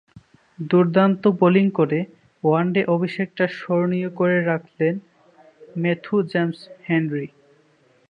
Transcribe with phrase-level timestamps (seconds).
[0.59, 1.99] দুর্দান্ত বোলিং করে
[2.43, 4.93] ওয়ানডে অভিষেকটা স্মরণীয় করে রাখলেন
[5.81, 7.27] ম্যাথু জেমস হেনরি।